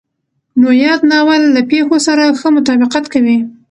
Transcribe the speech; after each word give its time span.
نو 0.59 0.69
ياد 0.83 1.01
ناول 1.11 1.41
له 1.55 1.61
پېښو 1.71 1.97
سره 2.07 2.23
ښه 2.39 2.47
مطابقت 2.57 3.05
کوي. 3.13 3.37